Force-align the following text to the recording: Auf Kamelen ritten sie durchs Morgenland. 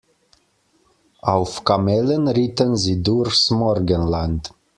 Auf 1.21 1.63
Kamelen 1.63 2.27
ritten 2.27 2.75
sie 2.75 3.03
durchs 3.03 3.51
Morgenland. 3.51 4.49